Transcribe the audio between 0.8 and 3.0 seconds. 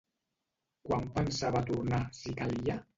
Quan pensava tornar si calia?